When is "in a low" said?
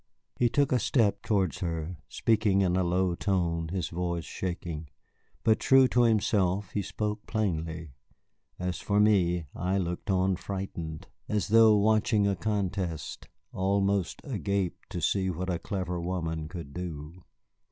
2.61-3.13